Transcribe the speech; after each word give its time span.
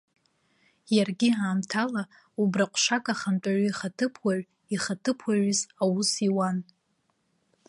Иаргьы 0.95 1.29
аамҭала, 1.33 2.03
убра 2.41 2.65
ҟәшак 2.71 3.05
ахантәаҩы 3.13 3.65
ихаҭыԥуаҩ 3.69 4.41
ихаҭыԥуаҩыс 4.75 5.59
аус 5.83 6.11
иуан. 6.27 6.57